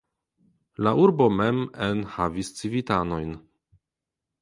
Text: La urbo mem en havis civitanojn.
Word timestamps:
La 0.87 0.93
urbo 1.01 1.27
mem 1.41 1.61
en 1.89 2.03
havis 2.17 2.53
civitanojn. 2.63 3.41